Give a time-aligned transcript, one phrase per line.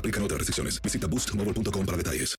[0.00, 0.80] Aplican otras restricciones.
[0.80, 2.34] Visita boostmobile.com para detalles.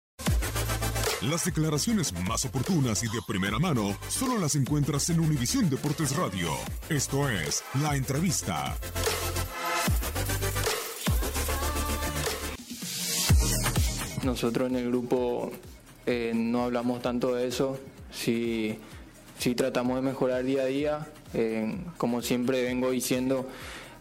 [1.21, 6.49] Las declaraciones más oportunas y de primera mano solo las encuentras en Univisión Deportes Radio.
[6.89, 8.75] Esto es La Entrevista.
[14.23, 15.51] Nosotros en el grupo
[16.07, 17.79] eh, no hablamos tanto de eso.
[18.11, 18.75] Sí,
[19.37, 21.07] sí tratamos de mejorar día a día.
[21.35, 23.47] Eh, como siempre vengo diciendo,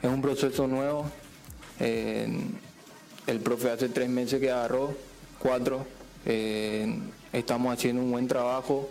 [0.01, 1.11] es un proceso nuevo.
[1.79, 2.27] Eh,
[3.27, 4.95] el profe hace tres meses que agarró,
[5.39, 5.87] cuatro.
[6.27, 6.99] Eh,
[7.33, 8.89] estamos haciendo un buen trabajo.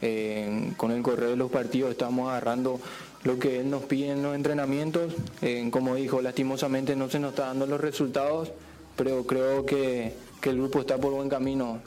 [0.00, 2.78] Eh, con el correo de los partidos estamos agarrando
[3.24, 5.12] lo que él nos pide en los entrenamientos.
[5.42, 8.52] Eh, como dijo, lastimosamente no se nos está dando los resultados,
[8.96, 11.82] pero creo que, el grupo está por buen camino.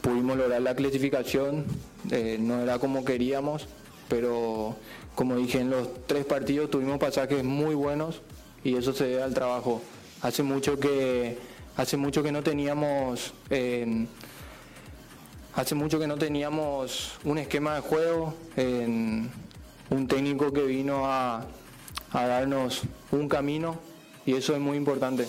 [0.00, 1.66] Pudimos lograr la clasificación,
[2.38, 3.66] no era como queríamos,
[4.08, 4.74] pero
[5.14, 8.22] como dije, en los tres partidos tuvimos pasajes muy buenos
[8.66, 9.80] y eso se debe al trabajo.
[10.22, 11.38] Hace mucho que,
[11.76, 14.06] hace mucho que no teníamos, eh,
[15.54, 19.30] hace mucho que no teníamos un esquema de juego, en
[19.90, 21.46] un técnico que vino a
[22.12, 22.82] darnos
[23.12, 23.78] un camino
[24.24, 25.28] y eso es muy importante.